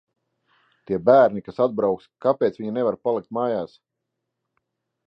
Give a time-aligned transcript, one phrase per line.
[0.91, 3.79] Tie bērni, kas atbrauks, kāpēc viņi nevar palikt mājās?